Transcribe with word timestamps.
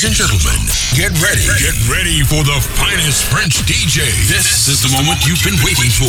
Ladies 0.00 0.16
and 0.16 0.30
gentlemen, 0.32 0.60
get 0.96 1.12
ready. 1.20 1.44
Get 1.60 1.76
ready 1.84 2.24
for 2.24 2.40
the 2.40 2.56
finest 2.72 3.28
French 3.28 3.60
DJ. 3.68 4.08
This 4.32 4.66
is 4.66 4.80
the 4.80 4.88
moment 4.96 5.20
you've 5.28 5.44
been 5.44 5.60
waiting 5.60 5.92
for. 5.92 6.08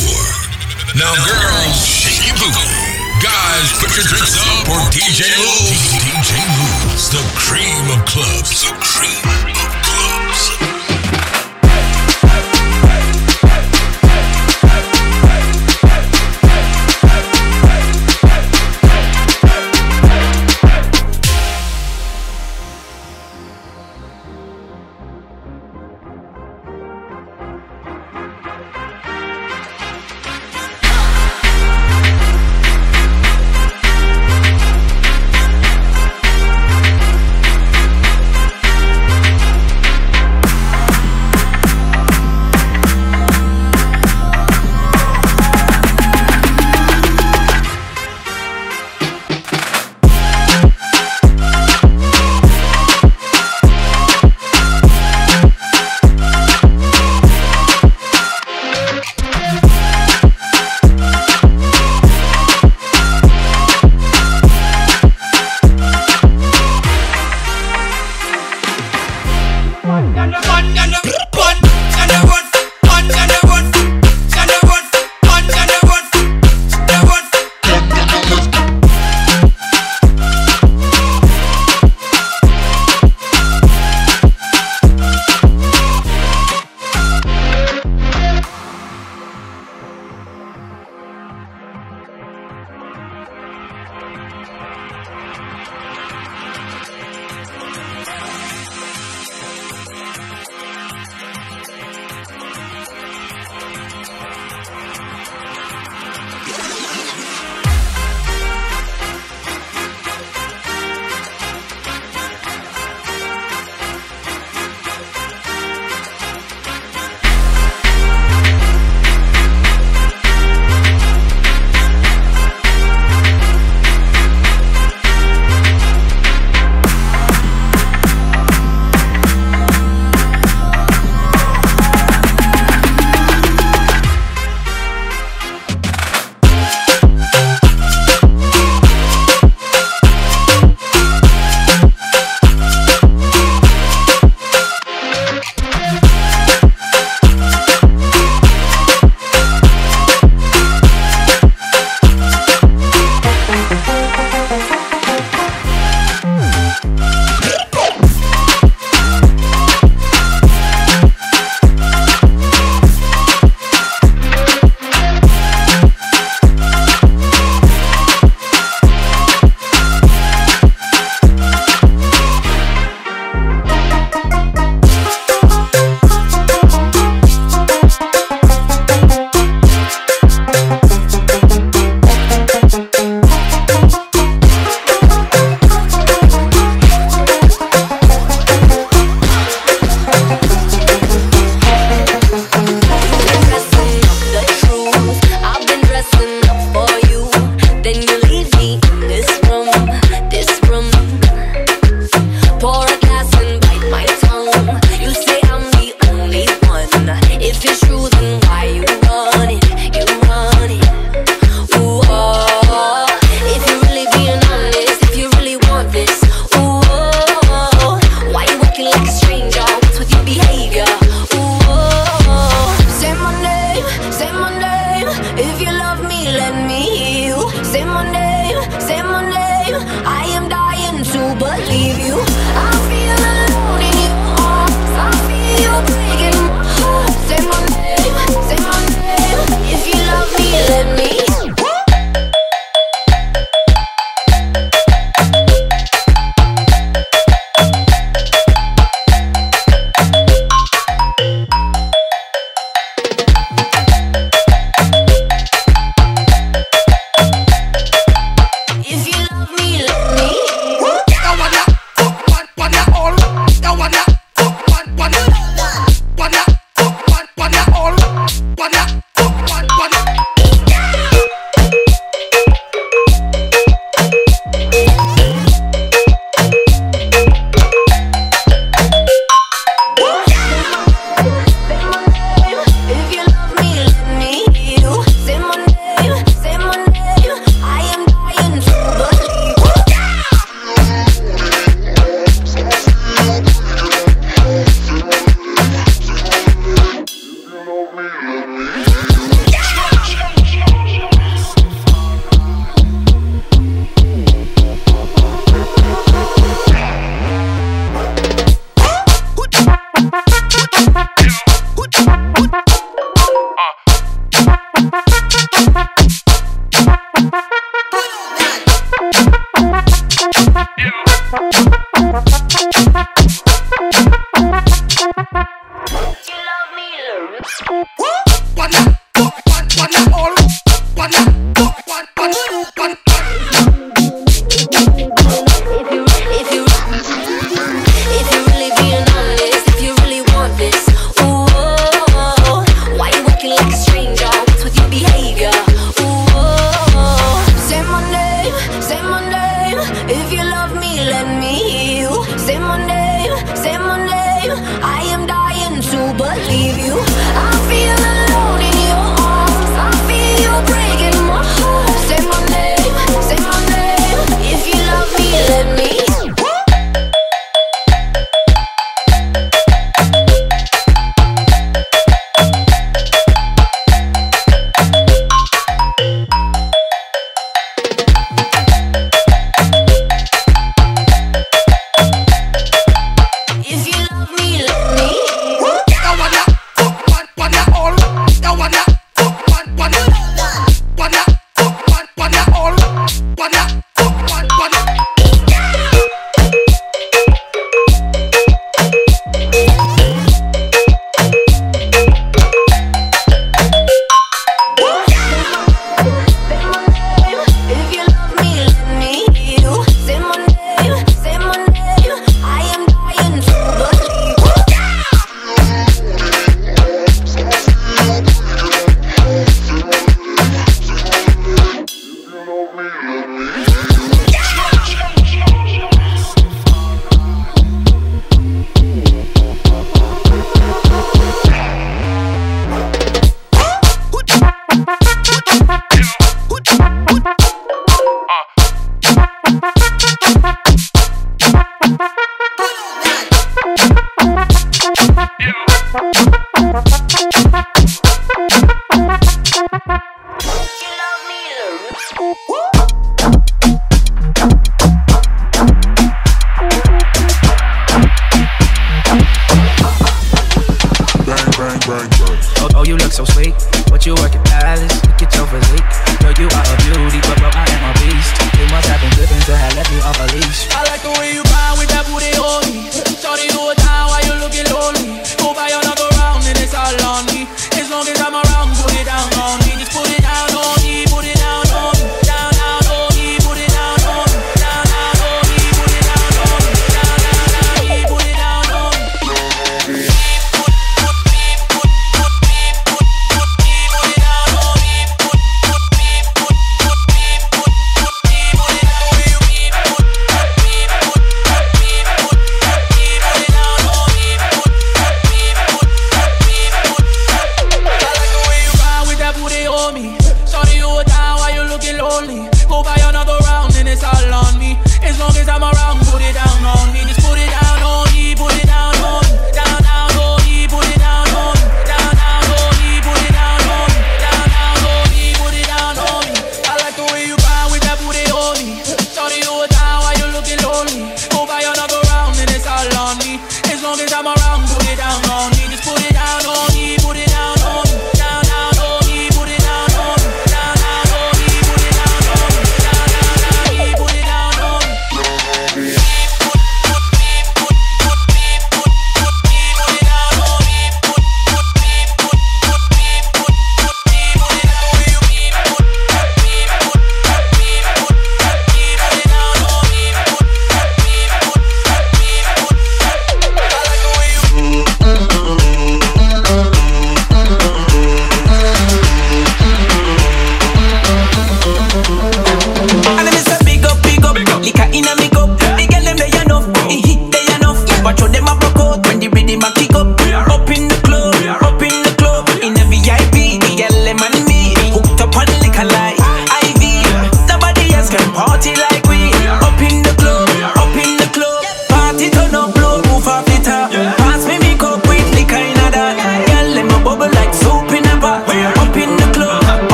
Now, 0.96 1.12
girls, 1.28 1.76
shake 1.84 2.26
your 2.26 2.38
booty. 2.40 2.72
Guys, 3.20 3.68
put 3.84 3.92
your 3.98 4.08
drinks 4.08 4.40
up 4.40 4.64
for 4.64 4.80
DJ 4.96 5.28
Lou. 5.36 5.76
DJ 6.08 6.40
Lou's 6.56 7.10
the 7.12 7.20
cream 7.36 7.92
of 7.92 8.06
clubs. 8.06 8.64
The 8.64 8.72
cream 8.80 9.28
of 9.60 9.72
clubs. 9.84 10.71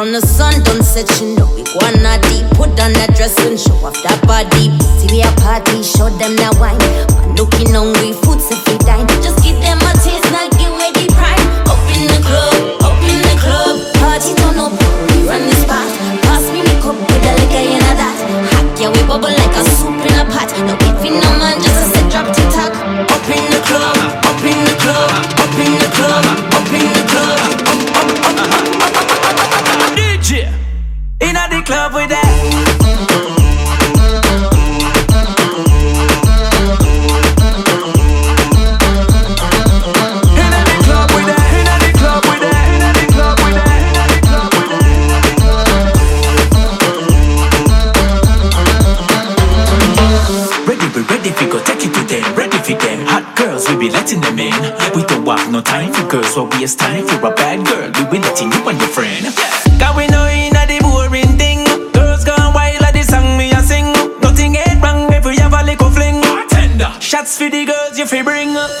From 0.00 0.12
the 0.12 0.24
sun 0.24 0.64
don't 0.64 0.80
set, 0.80 1.04
you 1.20 1.36
know 1.36 1.44
we 1.52 1.60
wanna 1.76 2.16
deep. 2.32 2.48
Put 2.56 2.72
on 2.80 2.96
that 2.96 3.12
dress 3.12 3.36
and 3.44 3.60
show 3.60 3.76
off 3.84 3.92
that 4.00 4.16
body. 4.24 4.72
See 4.96 5.12
we 5.12 5.20
a 5.20 5.28
party, 5.44 5.84
show 5.84 6.08
them 6.16 6.40
that 6.40 6.56
wine. 6.56 6.80
Looking 7.36 7.68
hungry, 7.68 8.16
food's 8.24 8.48
if 8.48 8.64
we 8.64 8.80
dine. 8.80 9.04
Just 9.20 9.44
give 9.44 9.59
letting 54.10 54.36
them 54.36 54.38
in. 54.38 54.96
We 54.96 55.04
don't 55.04 55.26
have 55.26 55.52
no 55.52 55.60
time 55.60 55.92
for 55.92 56.08
girls, 56.08 56.36
what 56.36 56.52
we 56.54 56.64
is 56.64 56.74
time 56.74 57.06
for 57.06 57.26
a 57.26 57.34
bad 57.34 57.64
girl. 57.66 57.86
We 57.88 58.18
be 58.18 58.18
letting 58.18 58.50
you 58.50 58.68
and 58.68 58.78
your 58.78 58.88
friend. 58.88 59.24
Yeah. 59.78 59.96
We 59.96 60.06
know 60.08 60.26
in 60.26 60.56
a 60.56 60.66
the 60.66 60.78
boring 60.82 61.38
thing. 61.38 61.64
Girls 61.92 62.24
gone 62.24 62.52
wild 62.54 62.82
at 62.82 62.92
the 62.92 63.02
song 63.02 63.38
me 63.38 63.52
a 63.52 63.62
sing. 63.62 63.92
Nothing 64.20 64.56
ain't 64.56 64.82
wrong 64.82 65.12
if 65.12 65.24
we 65.24 65.36
have 65.36 65.52
a 65.52 65.62
little 65.64 65.90
fling. 65.90 66.20
Bartender. 66.22 66.92
Shots 67.00 67.38
for 67.38 67.50
the 67.50 67.64
girls 67.64 67.98
you 67.98 68.06
fi 68.06 68.22
bring. 68.22 68.79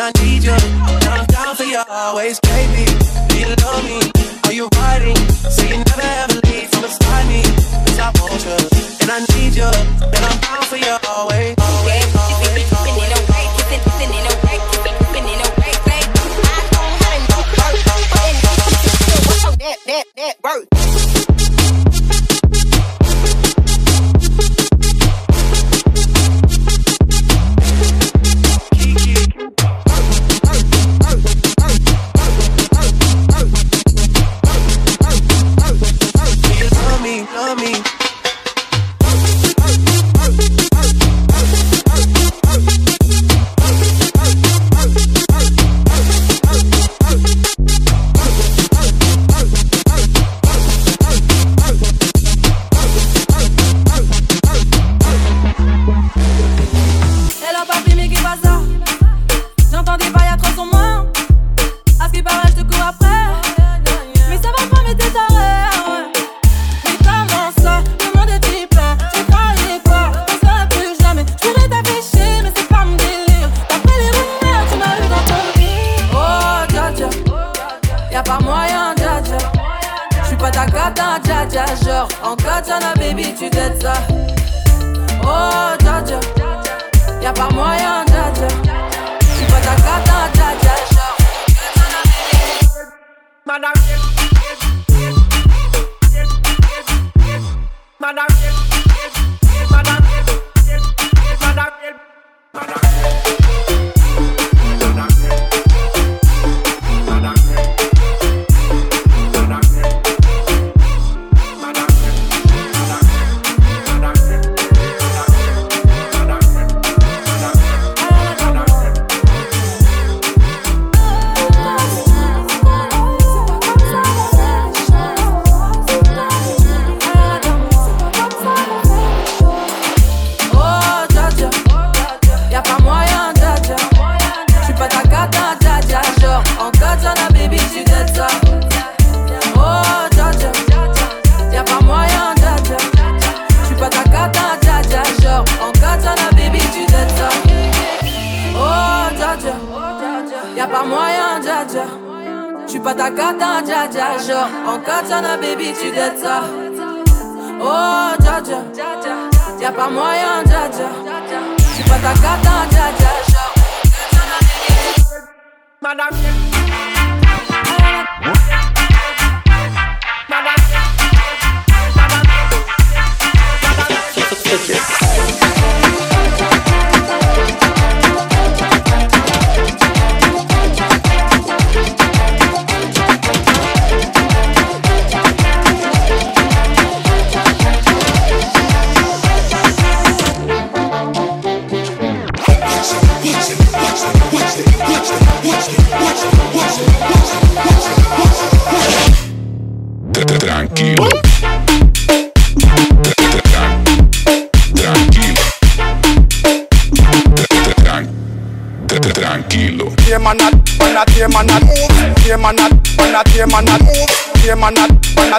I 0.00 0.10
need 0.22 0.44
you. 0.44 0.52
I'm 0.52 1.26
down 1.26 1.54
for 1.56 1.64
you 1.64 1.82
always, 1.90 2.40
baby. 2.40 3.09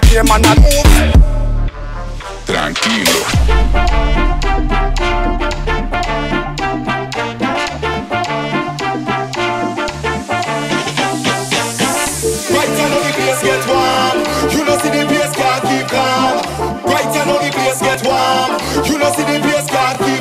tear 0.02 0.17
I. 0.17 0.56
Tranquilo. 2.46 3.20
The 13.02 13.17
place 13.17 13.41
get 13.44 13.65
warm, 13.67 14.17
you 14.52 14.63
know 14.65 14.78
see 14.78 14.89
the 14.89 15.06
place 15.08 15.34
can't 15.36 15.62
keep 15.63 15.88
calm. 15.89 16.38
Right 16.86 17.10
the 17.13 17.50
place 17.52 17.80
get 17.82 18.02
warm, 18.06 18.52
you 18.86 18.98
know 18.98 19.12
see 19.12 19.24
the 19.24 19.39
place 19.41 19.67
can't 19.67 19.98
keep 20.00 20.21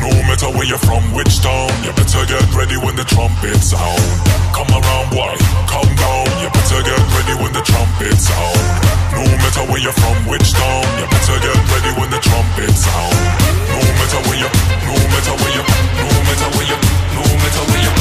No 0.00 0.10
matter 0.30 0.50
where 0.54 0.66
you're 0.66 0.78
from, 0.78 1.02
which 1.12 1.40
town 1.40 1.70
You 1.82 1.92
better 1.92 2.24
get 2.26 2.46
ready 2.54 2.76
when 2.76 2.94
the 2.94 3.04
trumpet 3.04 3.58
sound. 3.58 4.02
Come 4.54 4.70
around, 4.70 5.10
boy, 5.10 5.34
calm 5.66 5.88
down. 5.98 6.26
You 6.38 6.48
better 6.54 6.80
get 6.86 7.02
ready 7.18 7.34
when 7.42 7.52
the 7.52 7.62
trumpet 7.62 8.16
sound. 8.18 8.62
No 9.12 9.24
matter 9.42 9.64
where 9.66 9.82
you're 9.82 9.98
from, 9.98 10.16
which 10.30 10.52
town 10.54 10.86
You 10.98 11.06
better 11.10 11.38
get 11.42 11.58
ready 11.74 11.90
when 11.98 12.10
the 12.10 12.20
trumpet 12.22 12.72
sound. 12.78 13.16
No 13.74 13.80
matter 13.98 14.20
where 14.30 14.38
you, 14.38 14.50
no 14.86 14.94
matter 15.10 15.34
where 15.42 15.52
you 15.56 15.62
No 15.98 16.06
matter 16.26 16.48
where 16.54 16.68
you, 16.70 16.78
no 17.14 17.22
matter 17.42 17.64
where 17.70 17.82
you 17.82 17.97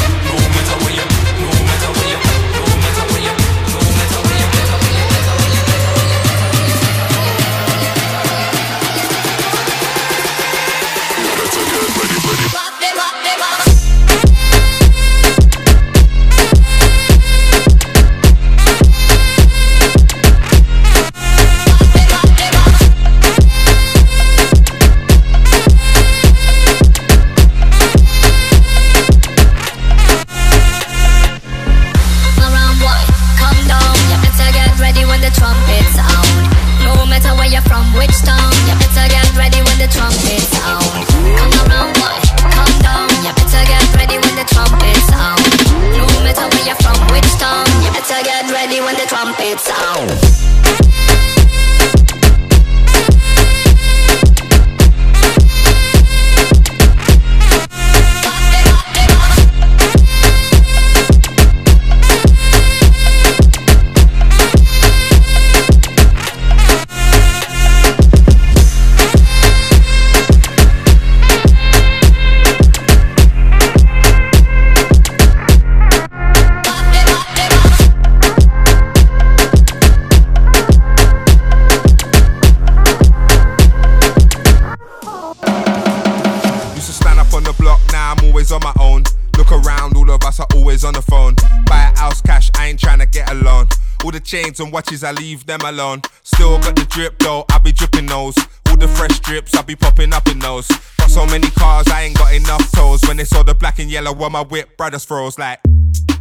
chains 94.28 94.60
and 94.60 94.74
watches, 94.74 95.06
I 95.06 95.12
leave 95.14 95.46
them 95.46 95.62
alone. 95.62 96.02
Still 96.24 96.60
got 96.60 96.76
the 96.76 96.86
drip 96.86 97.18
though, 97.20 97.46
I 97.50 97.60
be 97.60 97.72
dripping 97.72 98.08
those. 98.08 98.38
All 98.68 98.76
the 98.76 98.88
fresh 98.88 99.20
drips, 99.20 99.56
I 99.56 99.62
be 99.62 99.76
popping 99.76 100.14
up 100.14 100.28
in 100.28 100.40
those. 100.40 100.68
Got 101.00 101.10
so 101.10 101.26
many 101.26 101.50
cars, 101.52 101.88
I 101.88 102.04
ain't 102.04 102.18
got 102.18 102.34
enough 102.34 102.70
toes. 102.74 103.02
When 103.08 103.16
they 103.16 103.24
saw 103.24 103.44
the 103.44 103.56
black 103.56 103.80
and 103.80 103.90
yellow 103.90 104.14
on 104.24 104.34
my 104.34 104.42
whip, 104.42 104.76
brothers 104.78 105.06
froze 105.06 105.40
like 105.40 105.60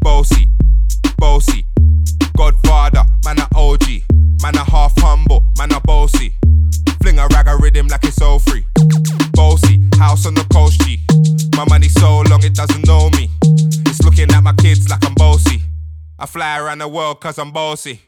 Bossy, 0.00 0.48
Bossy. 1.18 1.66
Godfather, 2.36 3.02
man 3.24 3.38
a 3.38 3.48
OG. 3.56 3.86
Man 4.42 4.54
a 4.54 4.64
half 4.70 4.92
humble, 4.98 5.44
man 5.58 5.72
a 5.72 5.80
bossy. 5.80 6.34
Fling 7.02 7.18
a 7.18 7.26
rag 7.28 7.48
a 7.48 7.56
rhythm 7.56 7.88
like 7.88 8.04
it's 8.04 8.20
all 8.22 8.38
free. 8.38 8.64
Bossy, 9.32 9.82
house 9.98 10.26
on 10.26 10.34
the 10.34 10.46
coast 10.52 10.80
G. 10.82 11.00
My 11.56 11.64
money 11.68 11.88
so 11.88 12.20
long 12.30 12.44
it 12.44 12.54
doesn't 12.54 12.86
know 12.86 13.10
me. 13.10 13.30
Looking 14.16 14.34
at 14.34 14.42
my 14.42 14.54
kids 14.54 14.88
like 14.88 15.04
I'm 15.04 15.12
bossy. 15.12 15.60
I 16.18 16.24
fly 16.24 16.58
around 16.58 16.78
the 16.78 16.88
world 16.88 17.20
cause 17.20 17.38
I'm 17.38 17.52
bossy. 17.52 18.00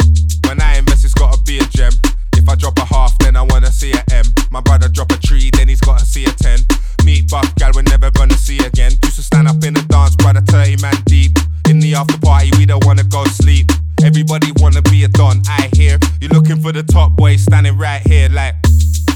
When 0.47 0.59
I 0.59 0.79
invest, 0.79 1.05
it's 1.05 1.13
gotta 1.13 1.39
be 1.43 1.59
a 1.59 1.65
gem. 1.65 1.93
If 2.33 2.49
I 2.49 2.55
drop 2.55 2.79
a 2.79 2.87
half, 2.87 3.19
then 3.19 3.37
I 3.37 3.43
wanna 3.43 3.71
see 3.71 3.93
a 3.93 4.03
M. 4.11 4.25
My 4.51 4.63
brother 4.63 4.89
drop 4.89 5.13
a 5.13 5.19
tree, 5.19 5.51
then 5.53 5.69
he's 5.69 5.83
gotta 5.83 6.07
see 6.07 6.25
a 6.25 6.31
10. 6.31 6.61
Meet 7.05 7.29
buff 7.29 7.55
gal, 7.57 7.73
we're 7.75 7.83
never 7.83 8.11
gonna 8.13 8.39
see 8.39 8.57
again. 8.65 8.93
Used 9.05 9.17
to 9.17 9.23
stand 9.23 9.49
up 9.49 9.63
in 9.63 9.75
the 9.75 9.83
dance, 9.83 10.17
brother 10.17 10.41
30 10.41 10.81
man 10.81 10.95
deep. 11.05 11.37
In 11.69 11.79
the 11.79 11.95
after 11.95 12.17
party, 12.21 12.53
we 12.57 12.65
don't 12.65 12.87
wanna 12.87 13.05
go 13.05 13.27
sleep. 13.27 13.71
Everybody 14.03 14.51
wanna 14.57 14.81
be 14.81 15.05
a 15.05 15.09
don, 15.09 15.43
I 15.47 15.69
hear. 15.77 15.99
You're 16.23 16.33
looking 16.33 16.63
for 16.63 16.73
the 16.73 16.85
top 16.85 17.17
boy 17.17 17.37
standing 17.37 17.77
right 17.77 18.01
here 18.01 18.31
like 18.31 18.55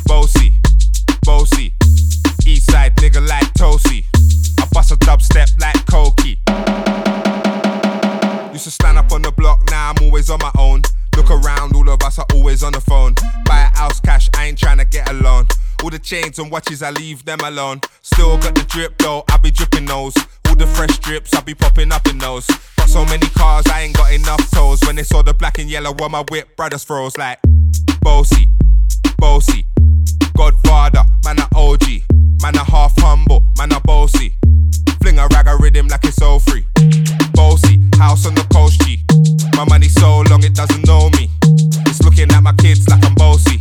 Bossy, 0.04 0.60
Bossy. 1.22 1.72
Eastside 2.44 2.96
nigga 2.96 3.26
like 3.26 3.48
Tosi. 3.54 4.04
I 4.60 4.66
bust 4.74 4.92
a 4.92 4.96
dubstep 4.96 5.58
like 5.58 5.86
Koki. 5.86 6.41
Stand 8.72 8.96
up 8.96 9.12
on 9.12 9.20
the 9.20 9.30
block, 9.30 9.68
now 9.70 9.90
I'm 9.90 10.02
always 10.02 10.30
on 10.30 10.38
my 10.40 10.50
own. 10.58 10.80
Look 11.14 11.30
around, 11.30 11.76
all 11.76 11.90
of 11.90 12.02
us 12.02 12.18
are 12.18 12.26
always 12.32 12.62
on 12.62 12.72
the 12.72 12.80
phone. 12.80 13.14
Buy 13.44 13.60
a 13.60 13.76
house 13.76 14.00
cash, 14.00 14.30
I 14.34 14.46
ain't 14.46 14.58
trying 14.58 14.78
to 14.78 14.86
get 14.86 15.10
a 15.10 15.12
loan. 15.12 15.46
All 15.82 15.90
the 15.90 15.98
chains 15.98 16.38
and 16.38 16.50
watches, 16.50 16.82
I 16.82 16.90
leave 16.90 17.22
them 17.26 17.40
alone. 17.40 17.82
Still 18.00 18.38
got 18.38 18.54
the 18.54 18.62
drip 18.62 18.96
though, 18.96 19.24
I 19.30 19.36
be 19.36 19.50
dripping 19.50 19.84
those. 19.84 20.16
All 20.48 20.54
the 20.54 20.66
fresh 20.66 20.98
drips, 21.00 21.34
I 21.34 21.42
be 21.42 21.54
popping 21.54 21.92
up 21.92 22.08
in 22.08 22.16
those. 22.16 22.46
Got 22.78 22.88
so 22.88 23.04
many 23.04 23.28
cars, 23.28 23.66
I 23.66 23.82
ain't 23.82 23.94
got 23.94 24.10
enough 24.10 24.50
toes. 24.50 24.80
When 24.86 24.96
they 24.96 25.02
saw 25.02 25.20
the 25.20 25.34
black 25.34 25.58
and 25.58 25.68
yellow 25.68 25.90
on 25.90 26.10
my 26.10 26.24
whip, 26.30 26.56
brothers 26.56 26.82
froze 26.82 27.18
like 27.18 27.40
Bossy, 28.00 28.48
Bossy. 29.18 29.66
Godfather, 30.34 31.04
man 31.24 31.40
a 31.40 31.48
OG. 31.54 31.84
Man 32.40 32.54
a 32.54 32.64
half 32.64 32.94
humble, 32.96 33.44
man 33.58 33.72
a 33.72 33.80
bossy. 33.80 34.34
Fling 35.02 35.18
a 35.18 35.28
rag 35.28 35.46
a 35.46 35.56
rhythm 35.58 35.88
like 35.88 36.04
it's 36.04 36.22
all 36.22 36.38
free. 36.38 36.64
Bossy, 37.32 37.80
house 37.98 38.26
on 38.26 38.34
the 38.34 38.46
coast 38.52 38.80
G. 38.82 39.02
My 39.56 39.64
money 39.64 39.88
so 39.88 40.20
long 40.30 40.42
it 40.44 40.54
doesn't 40.54 40.86
know 40.86 41.10
me. 41.10 41.30
It's 41.86 42.02
looking 42.02 42.30
at 42.32 42.42
my 42.42 42.52
kids 42.54 42.88
like 42.88 43.04
I'm 43.04 43.14
bossy. 43.14 43.60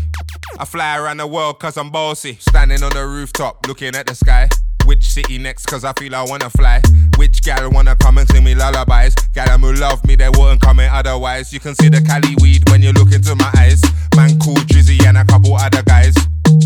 I 0.59 0.65
fly 0.65 0.97
around 0.97 1.17
the 1.17 1.27
world 1.27 1.59
cause 1.59 1.77
I'm 1.77 1.89
bossy. 1.89 2.37
Standing 2.39 2.83
on 2.83 2.91
the 2.91 3.05
rooftop, 3.05 3.67
looking 3.67 3.95
at 3.95 4.07
the 4.07 4.15
sky. 4.15 4.49
Which 4.85 5.09
city 5.09 5.37
next? 5.37 5.65
Cause 5.65 5.83
I 5.83 5.93
feel 5.93 6.15
I 6.15 6.23
wanna 6.23 6.49
fly. 6.49 6.81
Which 7.17 7.43
gal 7.43 7.69
wanna 7.71 7.95
come 7.95 8.17
and 8.17 8.29
sing 8.29 8.43
me 8.43 8.55
lullabies? 8.55 9.15
Gal 9.33 9.57
who 9.59 9.73
love 9.73 10.05
me, 10.05 10.15
they 10.15 10.29
wouldn't 10.29 10.61
come 10.61 10.79
in 10.79 10.89
otherwise. 10.91 11.53
You 11.53 11.59
can 11.59 11.75
see 11.75 11.89
the 11.89 12.01
Cali 12.01 12.35
weed 12.41 12.69
when 12.69 12.81
you 12.81 12.91
look 12.91 13.11
into 13.11 13.35
my 13.35 13.51
eyes. 13.57 13.81
Man 14.15 14.39
cool 14.39 14.55
Drizzy 14.55 15.03
and 15.05 15.17
a 15.17 15.25
couple 15.25 15.55
other 15.55 15.83
guys. 15.83 16.15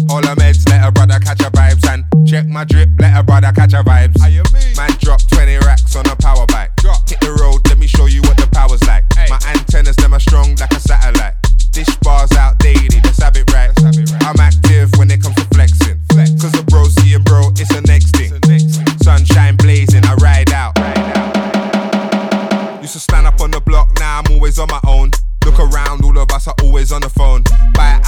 All 0.09 0.21
the 0.21 0.35
meds, 0.39 0.67
let 0.69 0.85
a 0.85 0.91
brother 0.91 1.19
catch 1.19 1.41
a 1.41 1.51
vibes 1.51 1.87
and 1.87 2.05
check 2.27 2.47
my 2.47 2.63
drip, 2.63 2.89
let 2.99 3.17
a 3.17 3.23
brother 3.23 3.51
catch 3.51 3.73
a 3.73 3.83
vibes. 3.83 4.17
Man 4.77 4.91
drop 4.99 5.21
20 5.29 5.57
racks 5.59 5.95
on 5.95 6.05
a 6.07 6.15
power 6.15 6.44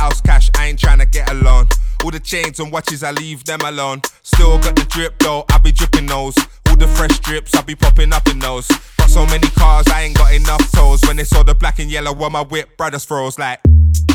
house 0.07 0.21
cash, 0.21 0.49
I 0.55 0.67
ain't 0.67 0.79
trying 0.79 0.99
to 0.99 1.05
get 1.05 1.29
a 1.29 1.33
loan. 1.33 1.67
All 2.03 2.11
the 2.11 2.19
chains 2.19 2.59
and 2.59 2.71
watches, 2.71 3.03
I 3.03 3.11
leave 3.11 3.43
them 3.43 3.59
alone. 3.61 4.01
Still 4.23 4.57
got 4.59 4.75
the 4.75 4.85
drip 4.85 5.19
though, 5.19 5.43
I 5.51 5.57
be 5.57 5.71
dripping 5.71 6.05
those. 6.05 6.37
All 6.69 6.77
the 6.77 6.87
fresh 6.87 7.19
drips, 7.19 7.53
I 7.55 7.61
be 7.61 7.75
popping 7.75 8.13
up 8.13 8.27
in 8.29 8.39
those. 8.39 8.67
Got 8.97 9.09
so 9.09 9.25
many 9.25 9.49
cars, 9.49 9.85
I 9.87 10.03
ain't 10.03 10.15
got 10.15 10.33
enough 10.33 10.71
toes. 10.71 11.01
When 11.05 11.17
they 11.17 11.25
saw 11.25 11.43
the 11.43 11.55
black 11.55 11.79
and 11.79 11.91
yellow 11.91 12.13
on 12.23 12.31
my 12.31 12.43
whip, 12.43 12.77
brothers 12.77 13.03
froze 13.03 13.37
like 13.37 13.59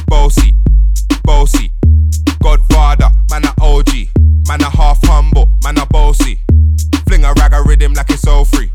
Bossy, 0.06 0.54
Bossy. 1.24 1.70
Godfather, 2.42 3.10
man 3.30 3.44
a 3.44 3.52
OG. 3.60 3.92
Man 4.48 4.60
a 4.62 4.70
half 4.70 4.98
humble, 5.04 5.50
man 5.62 5.78
a 5.78 5.86
bossy. 5.86 6.40
Fling 7.06 7.24
a 7.24 7.32
rag 7.34 7.52
a 7.52 7.62
rhythm 7.62 7.92
like 7.92 8.10
it's 8.10 8.26
all 8.26 8.44
free. 8.44 8.70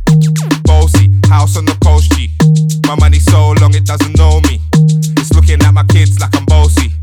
Bossy, 0.64 1.12
house 1.28 1.58
on 1.58 1.66
the 1.66 1.78
coast 1.84 2.12
G. 2.14 2.30
My 2.88 2.96
money 2.96 3.20
so 3.20 3.54
long 3.60 3.74
it 3.74 3.86
doesn't 3.86 4.16
know 4.18 4.40
me. 4.42 4.62
It's 5.18 5.34
looking 5.34 5.62
at 5.64 5.74
my 5.74 5.84
kids 5.86 6.20
like 6.20 6.36
I'm 6.36 6.46
bossy. 6.46 6.94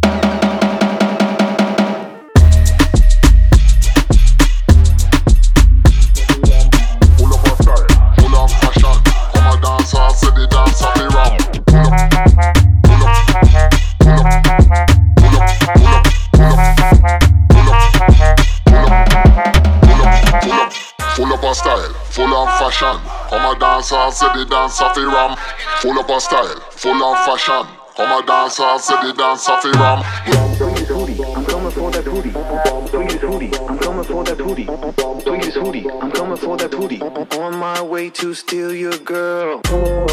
Full 22.15 22.33
of 22.33 22.49
fashion. 22.59 22.97
Come 23.29 23.57
a 23.57 23.59
dance 23.59 23.93
or 23.93 24.13
say 24.13 24.29
the 24.35 24.45
dance 24.45 24.81
of 24.81 24.95
the 24.95 25.07
ram. 25.07 25.37
Full 25.81 25.99
up 25.99 26.09
a 26.09 26.21
style, 26.21 26.61
full 26.71 27.03
of 27.03 27.19
fashion. 27.27 27.67
Come 27.97 28.23
a 28.23 28.27
dance 28.27 28.61
or 28.61 28.79
say 28.79 28.95
the 29.03 29.13
dance 29.13 29.49
of 29.49 29.63
the 29.63 29.73
ram. 29.73 30.03
I'm 31.35 31.45
coming 31.45 31.73
for 31.73 31.91
that 31.91 32.05
booty. 32.05 32.31
Tweet 32.91 33.21
hootie. 33.21 33.69
I'm 33.69 33.79
coming 33.79 34.05
for 34.05 34.23
that 34.25 34.39
booty. 34.39 34.65
Tweet 34.65 35.55
hootie. 35.55 36.03
I'm 36.03 36.13
coming 36.13 36.37
for 36.37 36.57
that 36.57 36.71
booty. 36.71 37.03
On 37.03 37.57
my 37.59 37.83
way 37.83 38.11
to 38.11 38.33
steal 38.35 38.73
your 38.73 38.97
girl. 38.99 39.61
I'm 39.65 40.07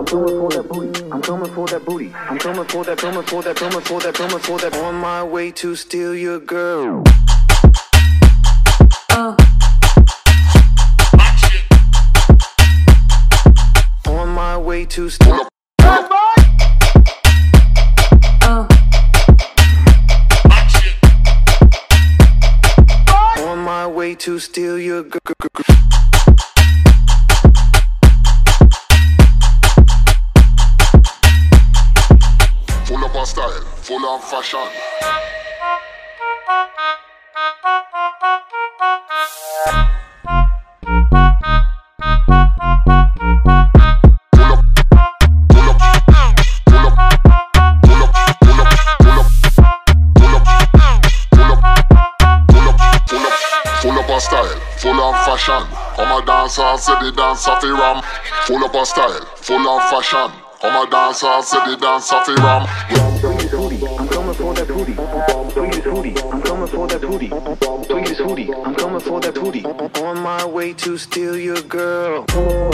coming 0.00 0.08
for 0.08 0.48
that 0.50 0.66
booty. 0.70 1.02
I'm 1.12 1.20
coming 1.20 1.52
for 1.52 1.66
that 1.66 1.84
booty. 1.84 2.12
I'm 2.14 2.38
coming 2.38 2.64
for 2.64 2.84
that. 2.84 2.96
Coming 2.98 3.22
for 3.24 3.42
that. 3.42 3.56
Coming 3.56 3.80
for 3.80 4.00
that. 4.00 4.14
Coming 4.14 4.38
for 4.38 4.58
that. 4.58 4.76
On 4.78 4.94
my 4.94 5.22
way 5.22 5.50
to 5.52 5.76
steal 5.76 6.14
your 6.14 6.40
girl. 6.40 7.04
My 14.96 15.06
way 15.06 15.10
to. 15.10 15.10
On 23.40 23.58
my 23.58 23.86
way 23.86 24.14
to 24.14 24.38
steal 24.38 24.78
your 24.78 25.02
girl. 25.02 25.20
Full 32.84 33.04
up 33.04 33.14
a 33.16 33.26
style, 33.26 33.50
full 33.82 34.04
of 34.06 34.22
fashion. 34.22 35.23
Dance 57.44 57.48
of 57.48 57.60
the 57.68 57.74
ram. 57.74 58.02
Full 58.46 58.64
up 58.64 58.74
a 58.74 58.86
style, 58.86 59.20
full 59.36 59.68
of 59.68 59.82
fashion. 59.90 60.30
Come 60.60 60.86
a 60.86 60.90
dance 60.90 61.22
or 61.22 61.42
say 61.42 61.58
the 61.70 61.76
dance 61.76 62.12
of 62.12 62.24
the 62.24 62.34
ram. 62.36 62.66
Tweet 63.20 63.50
hootie. 63.50 64.00
I'm 64.00 64.08
coming 64.08 64.34
for 64.34 64.54
that 64.54 64.68
booty. 64.68 64.94
Tweet 65.52 65.84
hootie. 65.84 66.32
I'm 66.32 66.40
coming 66.42 66.68
for 66.68 66.86
that 66.88 67.00
booty. 67.02 67.28
Tweet 67.28 68.18
hootie. 68.18 68.66
I'm 68.66 68.74
coming 68.74 69.00
for 69.00 69.20
that 69.20 69.34
booty. 69.34 69.64
On 69.64 70.18
my 70.20 70.44
way 70.46 70.72
to 70.72 70.96
steal 70.96 71.36
your 71.36 71.60
girl. 71.62 72.24
I'm 72.30 72.70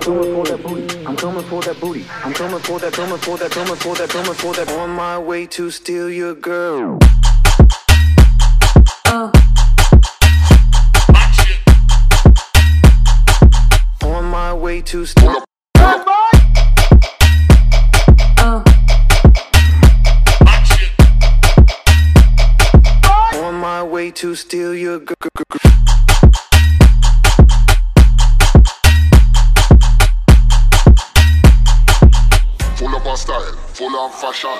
coming 0.00 0.34
for 0.34 0.44
that 0.44 0.62
booty. 0.62 1.06
I'm 1.06 1.16
coming 1.16 1.44
for 1.44 1.62
that 1.62 1.80
booty. 1.80 2.04
I'm 2.22 2.34
coming 2.34 2.60
for 2.60 2.78
that. 2.80 2.92
Coming 2.92 3.18
for 3.18 3.38
that. 3.38 3.50
Coming 3.50 3.76
for 3.76 3.94
that. 3.94 4.10
Coming 4.10 4.34
for 4.34 4.52
that. 4.54 4.70
On 4.72 4.90
my 4.90 5.18
way 5.18 5.46
to 5.46 5.70
steal 5.70 6.10
your 6.10 6.34
girl. 6.34 6.98
On 9.06 9.32
two 14.84 15.06
step. 15.06 15.44
Oh. 18.38 18.62
On 23.34 23.54
my 23.54 23.82
way 23.82 24.10
to 24.12 24.34
steal 24.34 24.74
your 24.74 24.98
g- 25.00 25.14
g- 25.22 25.28
g- 25.52 25.70
Full 32.76 32.94
of 32.96 33.06
our 33.06 33.16
style, 33.16 33.52
full 33.72 33.94
of 33.96 34.14
fashion. 34.14 34.50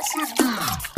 Спасибо. 0.00 0.97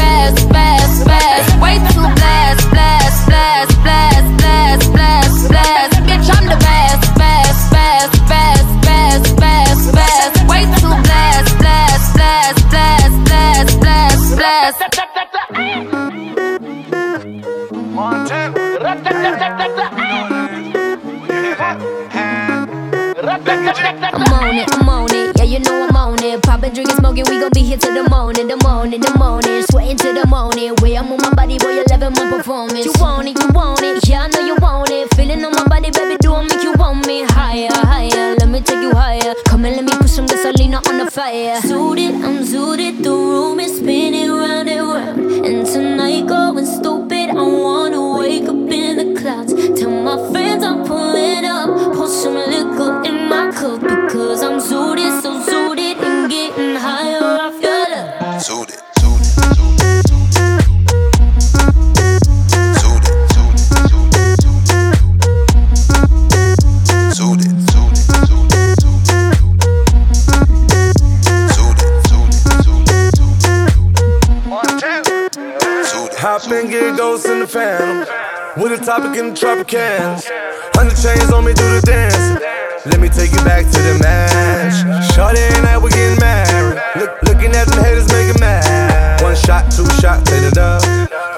best, 0.00 0.48
best, 0.48 1.06
best. 1.06 1.48
Way 1.62 1.76
too 1.92 2.06
blessed, 2.18 2.66
blessed, 2.72 3.20
blessed, 3.28 3.76
blessed, 3.84 4.32
blessed, 4.40 4.92
blessed, 4.96 5.48
blessed. 5.52 5.96
Bitch, 6.08 6.28
I'm 6.36 6.46
the 6.48 6.56
best. 6.56 6.80
I'm 24.12 24.32
on 24.32 24.56
it, 24.56 24.68
I'm 24.72 24.88
on 24.88 25.10
it, 25.10 25.36
yeah, 25.36 25.44
you 25.44 25.58
know 25.60 25.86
I'm 25.86 25.96
on 25.96 25.96
it. 25.96 25.99
Poppin', 26.20 26.74
drinkin', 26.74 26.96
smoking, 26.98 27.24
we 27.30 27.40
gon' 27.40 27.50
be 27.54 27.62
here 27.62 27.78
till 27.78 27.94
the 27.94 28.08
morning, 28.10 28.46
the 28.46 28.56
morning, 28.58 29.00
the 29.00 29.10
morning. 29.18 29.62
Sweating 29.70 29.96
till 29.96 30.12
the 30.12 30.26
morning. 30.26 30.74
Way 30.82 30.98
I 30.98 31.02
move 31.02 31.18
my 31.22 31.32
body, 31.32 31.56
boy, 31.56 31.70
you 31.70 31.84
loving 31.88 32.12
my 32.12 32.28
performance. 32.28 32.84
You 32.84 32.92
want 33.00 33.28
it, 33.28 33.40
you 33.40 33.48
want 33.48 33.80
it, 33.82 34.06
yeah, 34.06 34.24
I 34.24 34.28
know 34.28 34.40
you 34.40 34.54
want 34.60 34.90
it. 34.90 35.14
Feeling 35.14 35.42
on 35.46 35.52
my 35.52 35.64
body, 35.64 35.90
baby, 35.90 36.18
do 36.20 36.34
I 36.34 36.42
make 36.42 36.62
you 36.62 36.74
want 36.74 37.06
me 37.06 37.22
higher, 37.24 37.70
higher? 37.72 38.36
Let 38.36 38.48
me 38.50 38.60
take 38.60 38.82
you 38.82 38.92
higher. 38.92 39.34
Come 39.46 39.64
and 39.64 39.76
let 39.76 39.84
me 39.86 39.92
put 39.96 40.10
some 40.10 40.26
gasoline 40.26 40.74
on 40.74 40.98
the 40.98 41.10
fire. 41.10 41.58
Suited, 41.62 42.14
I'm 42.22 42.44
suited, 42.44 43.02
the 43.02 43.10
room 43.10 43.58
is 43.58 43.78
spinning 43.78 44.30
round 44.30 44.68
and 44.68 44.86
round. 44.86 45.46
And 45.46 45.66
tonight 45.66 46.26
going 46.26 46.66
stupid, 46.66 47.30
I 47.30 47.42
wanna 47.42 48.18
wake 48.18 48.44
up 48.46 48.70
in 48.70 48.96
the 49.00 49.18
clouds. 49.18 49.54
Tell 49.80 49.88
my 49.90 50.16
friends 50.30 50.62
I'm 50.62 50.84
pulling 50.84 51.46
up, 51.46 51.94
pour 51.96 52.08
some 52.08 52.34
liquor 52.34 53.02
in 53.08 53.26
my 53.26 53.50
cup 53.52 53.80
because 53.80 54.42
I'm 54.42 54.60
zooted, 54.60 55.22
so 55.22 55.40
zooted 55.40 55.69
getting 56.30 56.76
higher 56.76 57.18
off 57.18 57.60
your 57.60 57.90
love. 57.90 58.40
Zooted. 58.40 58.80
Hop 76.22 76.52
and 76.52 76.70
get 76.70 76.98
ghosts 76.98 77.26
in 77.26 77.40
the 77.40 77.46
phantom. 77.46 78.29
With 78.56 78.80
a 78.80 78.84
topic 78.84 79.16
in 79.16 79.30
the 79.30 79.34
Tropicans. 79.34 80.26
Hundred 80.74 80.98
chains 80.98 81.30
on 81.30 81.44
me, 81.44 81.54
do 81.54 81.62
the 81.70 81.80
dance. 81.86 82.42
Let 82.84 82.98
me 82.98 83.08
take 83.08 83.30
you 83.30 83.38
back 83.46 83.62
to 83.62 83.78
the 83.78 83.94
match. 84.02 84.74
Shorty 85.14 85.38
and 85.38 85.66
I, 85.66 85.78
we 85.78 85.90
getting 85.90 86.18
married. 86.18 86.82
Look, 86.98 87.22
looking 87.22 87.54
at 87.54 87.68
them 87.68 87.78
haters, 87.84 88.10
making 88.10 88.40
mad. 88.40 89.22
One 89.22 89.36
shot, 89.36 89.70
two 89.70 89.86
shot, 90.02 90.26
take 90.26 90.42
it 90.42 90.58
up. 90.58 90.82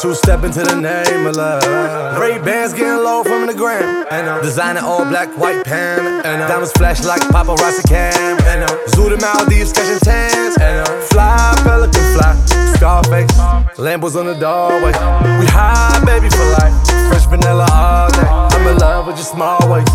Two 0.01 0.15
step 0.15 0.43
into 0.43 0.65
the 0.65 0.81
name 0.81 1.27
of 1.27 1.37
love. 1.37 2.17
Great 2.17 2.43
bands 2.45 2.73
getting 2.73 3.05
low 3.05 3.23
from 3.23 3.47
the 3.47 3.55
gram. 3.55 4.09
Designing 4.43 4.83
all 4.83 5.05
black, 5.05 5.29
white 5.37 5.65
pan. 5.65 6.25
And 6.25 6.41
diamonds 6.49 6.73
flash 6.73 7.05
like 7.05 7.21
paparazzi 7.29 7.87
cam. 7.87 8.41
Zoo 8.89 9.11
the 9.11 9.19
Maldives, 9.21 9.73
catching 9.73 10.01
tans. 10.01 10.57
And 10.57 10.89
fly, 11.13 11.37
pelican 11.63 12.03
fly. 12.17 12.35
Scarface, 12.75 13.31
Lambos 13.77 14.17
on 14.17 14.27
the 14.27 14.35
doorway. 14.35 14.93
We 15.39 15.47
high, 15.47 16.03
baby, 16.05 16.31
for 16.31 16.49
life. 16.59 16.92
Vanilla 17.33 17.67
all 17.73 18.11
day. 18.11 18.29
I'm 18.29 18.67
in 18.69 18.77
love 18.77 19.07
with 19.07 19.17
your 19.17 19.25
small 19.25 19.59
waist. 19.67 19.91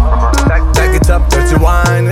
Back, 0.49 0.65
it 0.95 1.07
up, 1.07 1.29
dirty 1.29 1.55
wine. 1.61 2.09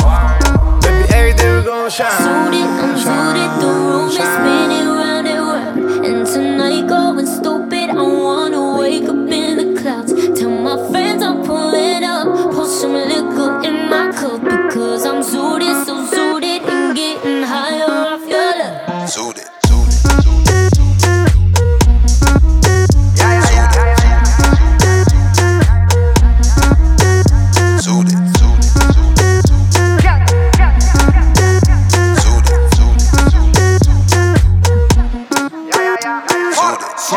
Baby, 0.86 1.10
everything 1.16 1.56
we 1.56 1.64
gon' 1.64 1.90
shine. 1.90 2.12
Suited, 2.22 2.62
I'm 2.62 2.96
suited, 2.96 3.52
the 3.60 3.66
room 3.66 4.10
is 4.10 4.14
spinning 4.14 4.86
round 4.86 5.28
and 5.28 5.42
round. 5.42 6.06
And 6.06 6.28
tonight 6.28 6.86
going 6.86 7.26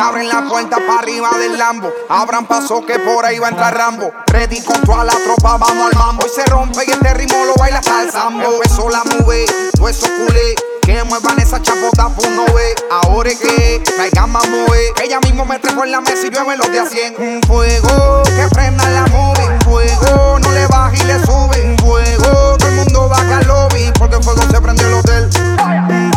Abren 0.01 0.29
la 0.29 0.43
puerta 0.49 0.77
para 0.77 1.01
arriba 1.01 1.31
del 1.39 1.59
Lambo. 1.59 1.93
Abran 2.09 2.47
paso 2.47 2.87
que 2.87 2.99
por 3.01 3.25
ahí 3.25 3.39
va 3.41 3.49
a 3.49 3.51
entrar 3.51 3.77
Rambo. 3.77 4.13
Ready 4.29 4.63
con 4.63 4.81
toda 4.83 5.05
la 5.05 5.13
tropa, 5.13 5.57
vamos 5.57 5.93
al 5.93 5.99
mambo. 5.99 6.25
Y 6.25 6.29
se 6.29 6.45
rompe 6.47 6.85
y 6.87 6.91
este 6.93 7.15
ritmo 7.15 7.45
lo 7.45 7.55
baila 7.55 7.79
hasta 7.79 8.03
el 8.03 8.11
sambo. 8.11 8.45
Empezó 8.45 8.89
la 8.89 9.03
mueve, 9.05 9.47
hueso 9.81 10.07
culé. 10.07 10.55
Que 10.83 11.03
muevan 11.05 11.39
esa 11.41 11.61
chapota, 11.61 12.09
pues 12.15 12.31
no 12.31 12.45
ve. 12.55 12.75
Ahora 12.91 13.29
es 13.29 13.39
que 13.41 13.83
traigan 13.97 14.31
más 14.31 14.47
Que 14.95 15.05
ella 15.05 15.19
mismo 15.21 15.45
me 15.45 15.59
trepo 15.59 15.85
en 15.85 15.91
la 15.91 16.01
mesa 16.01 16.27
y 16.27 16.31
llueve 16.31 16.57
los 16.57 16.71
de 16.71 16.79
a 16.79 16.87
100. 16.87 17.15
Un 17.19 17.43
fuego 17.43 18.23
que 18.25 18.49
prenda 18.55 18.89
la 18.91 19.07
movie. 19.09 19.49
Un 19.49 19.61
fuego 19.63 20.39
no 20.39 20.51
le 20.53 20.67
baja 20.69 20.95
y 20.95 21.05
le 21.05 21.19
sube. 21.27 21.77
Fuego 21.81 22.57
todo 22.57 22.69
el 22.69 22.75
mundo 22.77 23.09
baja 23.09 23.39
al 23.39 23.47
lobby. 23.47 23.93
Porque 23.99 24.17
el 24.17 24.23
fuego 24.23 24.43
se 24.51 24.61
prendió 24.61 24.87
el 24.87 24.95
hotel. 24.95 25.29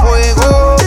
Fuego 0.01 0.80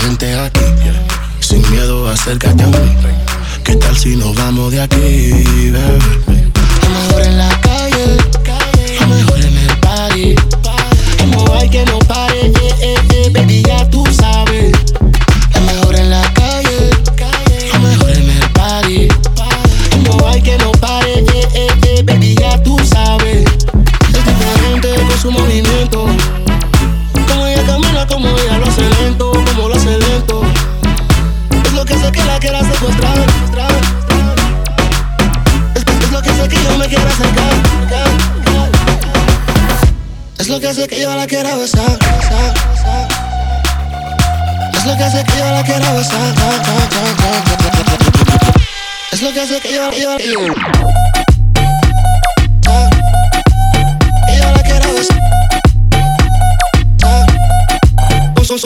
gente 0.00 0.38
aquí, 0.38 0.60
sin 1.40 1.68
miedo 1.70 2.08
acércate 2.08 2.62
a 2.62 2.66
mí. 2.66 2.96
¿Qué 3.64 3.76
tal 3.76 3.96
si 3.96 4.16
nos 4.16 4.34
vamos 4.34 4.72
de 4.72 4.80
aquí, 4.80 5.70
bebé? 5.70 5.98
Mejor 6.90 7.22
en 7.22 7.38
la 7.38 7.69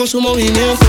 su 0.07 0.21
movimiento. 0.21 0.84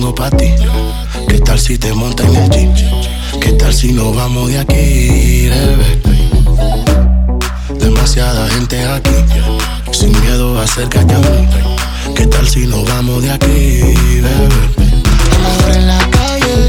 pongo 0.00 0.14
¿Qué 1.28 1.38
tal 1.38 1.58
si 1.58 1.78
te 1.78 1.92
monta 1.92 2.24
en 2.24 2.34
el 2.34 2.50
jeep? 2.50 3.40
¿Qué 3.40 3.52
tal 3.52 3.72
si 3.72 3.92
nos 3.92 4.14
vamos 4.14 4.48
de 4.48 4.58
aquí, 4.58 5.48
bebé? 5.48 6.02
Demasiada 7.78 8.48
gente 8.50 8.84
aquí, 8.86 9.14
sin 9.92 10.10
miedo 10.22 10.58
acércate 10.58 11.14
a 11.14 11.18
mí. 11.18 11.48
¿Qué 12.16 12.26
tal 12.26 12.48
si 12.48 12.66
nos 12.66 12.84
vamos 12.88 13.22
de 13.22 13.30
aquí, 13.30 14.20
bebé? 14.20 14.48
Amor 15.44 15.76
en 15.76 15.86
la 15.86 15.98
calle 16.10 16.66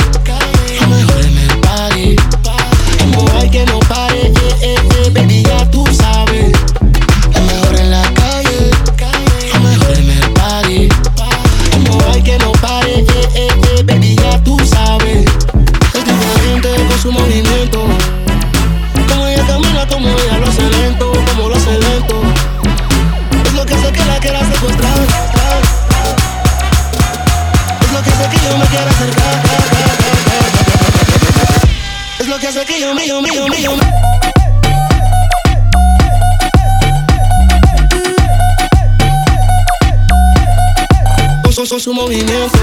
su 41.85 41.93
movimiento. 41.93 42.54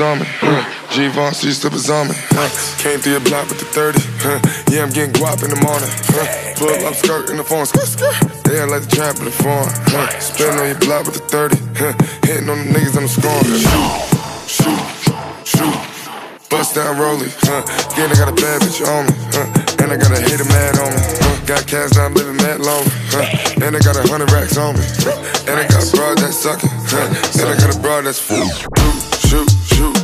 On 0.00 0.18
me. 0.20 0.26
Givenchy 0.94 1.52
slippers 1.52 1.88
on 1.90 2.08
me. 2.08 2.14
Came 2.78 2.98
through 3.00 3.12
your 3.12 3.24
block 3.24 3.48
with 3.48 3.60
the 3.60 3.68
30. 3.70 4.00
Yeah, 4.74 4.82
I'm 4.82 4.90
getting 4.90 5.12
guap 5.14 5.42
in 5.44 5.50
the 5.50 5.60
morning. 5.62 5.88
Huh. 6.10 6.26
Pull 6.56 6.72
up 6.86 6.94
skirt 6.94 7.30
in 7.30 7.36
the 7.36 7.44
phone. 7.44 7.66
Skirt, 7.66 7.86
skirt. 7.86 8.14
Yeah, 8.50 8.64
I 8.64 8.66
like 8.66 8.82
the 8.88 8.92
trap 8.96 9.16
in 9.18 9.26
the 9.26 9.34
phone. 9.34 9.68
Spin 10.20 10.58
on 10.58 10.66
your 10.66 10.78
block 10.80 11.06
with 11.06 11.16
the 11.20 11.24
30. 11.28 11.56
Huh. 11.78 11.92
Hitting 12.26 12.48
on 12.48 12.58
the 12.58 12.68
niggas, 12.74 12.96
I'm 12.98 13.08
scoring. 13.08 13.44
Shoot, 13.60 13.94
shoot, 14.48 14.84
shoot. 15.46 15.78
Bust 16.50 16.74
down 16.74 16.96
rollie. 16.98 17.30
Again, 17.94 18.10
I 18.10 18.14
got 18.18 18.28
a 18.28 18.36
bad 18.36 18.60
bitch 18.62 18.82
on 18.82 19.06
me. 19.06 19.14
huh. 19.36 19.46
And 19.84 19.92
I 19.92 19.96
got 19.96 20.10
a 20.12 20.20
hater 20.20 20.44
mad 20.50 20.78
on 20.82 20.90
me. 20.90 21.02
huh. 21.22 21.46
Got 21.46 21.66
cash 21.66 21.96
I'm 21.96 22.14
living 22.14 22.36
mad 22.36 22.60
long. 22.60 22.82
huh. 23.14 23.64
And 23.64 23.76
I 23.76 23.80
got 23.80 23.94
a 23.96 24.04
hundred 24.10 24.30
racks 24.32 24.56
on 24.58 24.74
me. 24.74 24.84
huh. 25.06 25.14
And 25.46 25.56
I 25.60 25.64
got 25.68 25.82
a 25.86 25.88
broad 25.96 26.18
that's 26.18 26.36
sucking. 26.36 26.70
huh. 26.90 27.06
And 27.40 27.46
I 27.48 27.54
got 27.56 27.74
a 27.74 27.78
broad 27.80 28.04
that's 28.04 28.18
full. 28.18 29.09
Shoot, 29.30 29.48
shoot, 29.64 29.99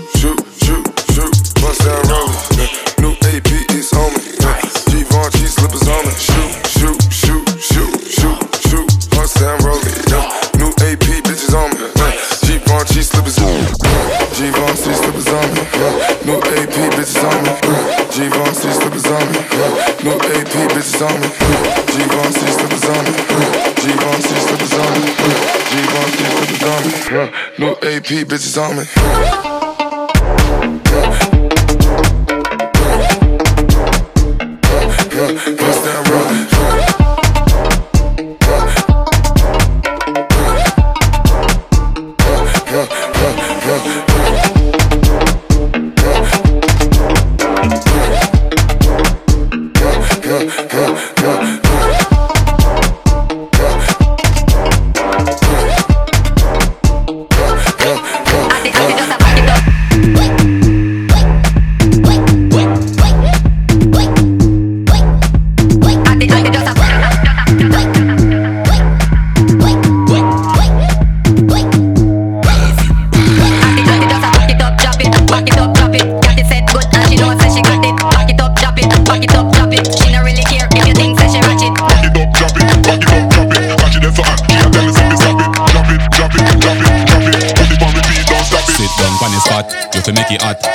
New 28.09 28.25
bitches 28.25 28.57
on 28.57 28.77
me. 28.77 29.56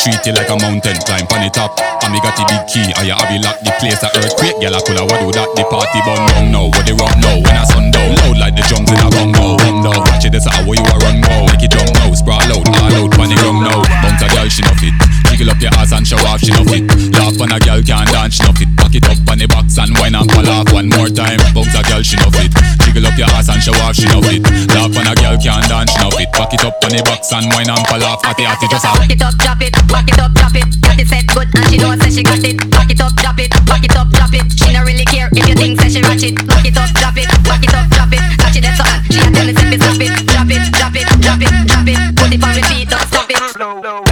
Treat 0.01 0.17
it 0.25 0.33
like 0.33 0.49
a 0.49 0.57
mountain, 0.57 0.97
climb 1.05 1.29
on 1.29 1.45
the 1.45 1.49
top. 1.53 1.77
And 2.01 2.09
me 2.09 2.17
got 2.25 2.33
the 2.33 2.41
big 2.49 2.65
key, 2.65 2.89
you 3.05 3.13
have 3.13 3.29
it 3.29 3.37
lock 3.45 3.61
the 3.61 3.69
place 3.77 4.01
a 4.01 4.09
earthquake. 4.17 4.57
Girl, 4.57 4.73
I 4.73 4.81
coulda 4.81 5.05
do 5.05 5.29
that? 5.29 5.45
The 5.53 5.61
party 5.69 6.01
bun 6.01 6.25
down 6.25 6.49
now, 6.49 6.73
what 6.73 6.89
they 6.89 6.97
run 6.97 7.13
now? 7.21 7.37
When 7.37 7.53
I 7.53 7.61
sundown, 7.69 8.17
loud 8.17 8.37
like 8.41 8.57
the 8.57 8.65
drums 8.65 8.89
in 8.89 8.97
a 8.97 9.13
bongo. 9.13 9.61
Now, 9.85 9.93
watch 10.01 10.25
it, 10.25 10.33
this 10.33 10.49
how 10.49 10.65
you 10.65 10.81
a 10.81 10.95
run 11.05 11.21
go. 11.21 11.45
Make 11.53 11.69
it 11.69 11.77
jump 11.77 11.93
now, 12.01 12.09
sprawl 12.17 12.41
out, 12.41 12.65
all 12.65 12.97
out, 12.97 13.13
pon 13.13 13.29
the 13.29 13.37
ground 13.37 13.61
now. 13.61 13.85
Bounce 14.01 14.25
a 14.25 14.27
girl, 14.33 14.49
she 14.49 14.65
no 14.65 14.73
fit. 14.81 14.97
Jiggle 15.29 15.53
up 15.53 15.61
your 15.61 15.73
ass 15.77 15.93
and 15.93 16.01
show 16.09 16.17
off, 16.25 16.41
she 16.41 16.49
no 16.49 16.65
fit. 16.65 16.81
Laugh 17.13 17.37
on 17.37 17.53
a 17.53 17.61
girl 17.61 17.85
can't 17.85 18.09
dance, 18.09 18.41
she 18.41 18.41
no 18.41 18.57
fit. 18.57 18.73
Back 18.73 18.97
it 18.97 19.05
up 19.05 19.21
on 19.29 19.37
the 19.37 19.45
box 19.45 19.77
and 19.77 19.93
wine 20.01 20.17
and 20.17 20.25
fall 20.33 20.49
off 20.49 20.65
one 20.73 20.89
more 20.89 21.13
time. 21.13 21.37
Bounce 21.53 21.77
a 21.77 21.85
girl, 21.85 22.01
she 22.01 22.17
no 22.17 22.33
fit. 22.33 22.49
Jiggle 22.91 23.07
up 23.07 23.15
your 23.15 23.31
ass 23.39 23.47
and 23.47 23.63
show 23.63 23.71
off, 23.87 23.95
she 23.95 24.03
no 24.11 24.19
fit. 24.19 24.43
Laugh 24.75 24.91
on 24.91 25.07
a 25.07 25.15
girl 25.15 25.39
can't 25.39 25.63
dance, 25.71 25.95
she 25.95 25.99
no 26.03 26.11
fit. 26.11 26.27
Back 26.35 26.51
it 26.51 26.59
up 26.67 26.75
on 26.83 26.91
the 26.91 26.99
box 27.07 27.31
and 27.31 27.47
wine 27.55 27.71
and 27.71 27.87
fall 27.87 28.03
off. 28.03 28.19
Atty 28.27 28.43
atty 28.43 28.67
just. 28.67 28.83
Back 28.83 29.07
it 29.07 29.23
up, 29.23 29.31
drop 29.39 29.63
it, 29.63 29.71
back 29.87 30.11
it 30.11 30.19
up, 30.19 30.35
drop 30.35 30.51
it. 30.59 30.67
Got 30.83 30.99
it 30.99 31.07
set 31.07 31.23
good 31.31 31.47
and 31.55 31.71
she 31.71 31.79
know 31.79 31.95
say 31.95 32.11
she 32.11 32.19
got 32.19 32.43
it. 32.43 32.59
Back 32.67 32.91
it 32.91 32.99
up, 32.99 33.15
drop 33.15 33.39
it, 33.39 33.47
back 33.63 33.87
it 33.87 33.95
up, 33.95 34.11
drop 34.11 34.35
it. 34.35 34.43
She 34.59 34.75
no 34.75 34.83
really 34.83 35.07
care 35.07 35.31
if 35.31 35.47
you 35.47 35.55
think 35.55 35.79
say 35.79 35.87
she 35.87 36.03
ratchet. 36.03 36.35
Back 36.51 36.67
it 36.67 36.75
up, 36.75 36.91
drop 36.99 37.15
it, 37.15 37.31
back 37.47 37.63
it 37.63 37.71
up, 37.71 37.87
drop 37.95 38.11
it. 38.11 38.23
Catch 38.43 38.59
it 38.59 38.67
that's 38.67 38.75
so. 38.75 38.85
She 39.07 39.23
a 39.23 39.31
tell 39.31 39.47
me 39.47 39.55
me 39.55 39.77
stop 39.79 39.95
it, 39.95 40.11
drop 40.27 40.51
it, 40.51 40.63
drop 40.75 40.95
it, 40.99 41.07
drop 41.23 41.39
it, 41.39 41.51
drop 41.71 41.87
it. 41.87 41.99
Put 42.19 42.35
it 42.35 42.43
on 42.43 42.51
repeat, 42.59 42.91
don't 42.91 43.07
stop 43.07 43.31
it. 43.31 44.10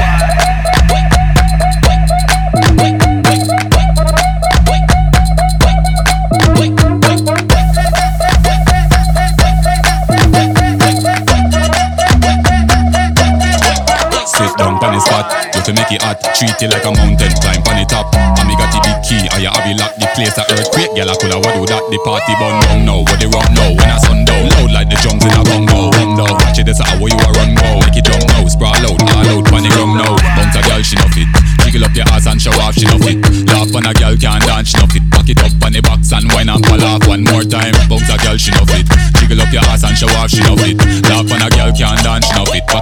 Treat 16.36 16.56
it 16.64 16.72
like 16.72 16.86
a 16.88 16.92
mountain, 16.92 17.32
climb 17.44 17.64
on 17.68 17.76
the 17.80 17.86
top. 17.88 18.12
And 18.16 18.48
me 18.48 18.56
got 18.56 18.72
the 18.72 18.80
big 18.84 19.00
key, 19.04 19.24
and 19.32 19.42
you 19.44 19.52
have 19.52 19.68
it 19.68 19.76
lock 19.80 19.96
the 20.00 20.08
place 20.16 20.36
a 20.36 20.44
earthquake. 20.52 20.92
Girl, 20.96 21.12
I 21.12 21.16
coulda 21.16 21.38
what 21.40 21.54
do 21.56 21.64
that? 21.68 21.84
The 21.92 22.00
party 22.04 22.34
bun 22.40 22.60
down 22.64 22.80
now, 22.84 23.00
what 23.04 23.18
they 23.20 23.28
run 23.28 23.48
now? 23.56 23.72
When 23.72 23.90
I 23.90 23.98
sundown, 24.04 24.48
loud 24.56 24.72
like 24.72 24.88
the 24.92 24.98
drums 25.00 25.24
in 25.24 25.36
a 25.36 25.42
bongo. 25.44 25.92
Now, 26.20 26.32
watch 26.40 26.60
it, 26.60 26.68
this 26.68 26.80
how 26.80 27.00
you 27.00 27.16
a 27.16 27.30
run 27.36 27.56
go. 27.56 27.80
Make 27.84 28.00
it 28.00 28.06
jump 28.08 28.24
now, 28.28 28.44
sprawl 28.52 28.76
out, 28.76 29.00
all 29.00 29.28
out, 29.32 29.44
pon 29.48 29.64
the 29.64 29.72
ground 29.72 29.96
now. 29.96 30.16
Bounce 30.36 30.56
a 30.56 30.62
girl, 30.68 30.84
she 30.84 30.96
no 31.00 31.08
fit. 31.16 31.30
Jiggle 31.64 31.88
up 31.88 31.96
your 31.96 32.08
ass 32.12 32.28
and 32.28 32.40
show 32.40 32.56
off, 32.60 32.76
she 32.76 32.84
no 32.88 33.00
fit. 33.00 33.20
Laugh 33.48 33.72
on 33.72 33.88
a 33.88 33.94
girl 33.96 34.16
can't 34.20 34.44
dance, 34.44 34.76
she 34.76 34.78
no 34.80 34.86
fit. 34.92 35.06
Back 35.08 35.32
it 35.32 35.40
up 35.40 35.56
on 35.64 35.72
the 35.72 35.80
box 35.80 36.12
and 36.12 36.28
wine 36.36 36.52
and 36.52 36.60
fall 36.68 36.84
off 36.84 37.08
one 37.08 37.24
more 37.24 37.48
time. 37.48 37.72
Bounce 37.88 38.12
a 38.12 38.20
girl, 38.20 38.36
she 38.36 38.52
no 38.52 38.68
fit. 38.68 38.84
Jiggle 39.20 39.40
up 39.40 39.52
your 39.56 39.64
ass 39.72 39.88
and 39.88 39.96
show 39.96 40.12
off, 40.20 40.28
she 40.28 40.44
no 40.44 40.59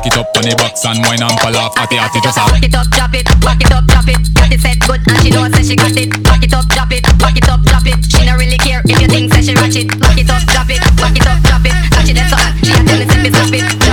it 0.08 0.18
up 0.18 0.32
on 0.40 0.44
the 0.48 0.56
box 0.56 0.86
and 0.88 1.04
wine 1.04 1.22
and 1.22 1.36
fall 1.44 1.56
off. 1.60 1.76
Atty 1.78 2.00
atty 2.00 2.20
just 2.24 2.40
a. 2.40 2.48
Back 2.48 2.64
it 2.64 2.76
up, 2.76 2.88
drop 2.96 3.14
it, 3.14 3.28
back 3.44 3.60
it 3.60 3.72
up, 3.72 3.84
drop 3.88 4.08
it. 4.08 4.22
Got 4.34 4.52
it 4.56 4.62
set 4.64 4.80
good 4.88 5.02
and 5.04 5.20
she 5.20 5.30
know 5.30 5.44
say 5.52 5.64
she 5.64 5.76
got 5.76 5.96
it. 5.96 6.10
Back 6.24 6.44
it 6.44 6.54
up, 6.54 6.66
drop 6.72 6.92
it, 6.92 7.04
back 7.20 7.36
it 7.36 7.50
up, 7.50 7.62
drop 7.68 7.86
it. 7.86 8.00
She 8.08 8.24
no 8.24 8.40
really 8.40 8.58
care 8.58 8.82
if 8.88 9.02
you 9.02 9.08
think 9.08 9.34
say 9.34 9.44
she 9.44 9.54
ratchet. 9.56 9.88
Back 10.00 10.18
it 10.18 10.30
up, 10.32 10.44
drop 10.48 10.70
it, 10.72 10.80
back 10.96 11.16
it 11.16 11.28
up, 11.28 11.40
drop 11.44 11.66
it. 11.68 11.76
Catch 11.92 12.10
it 12.10 12.16
that's 12.16 12.32
hot. 12.32 12.56
She 12.64 12.72
a 12.72 12.82
tell 12.88 13.02
stop 13.04 13.26
it, 13.26 13.34
drop 13.36 13.52
it, 13.52 13.60
drop 13.60 13.84
it, 13.84 13.87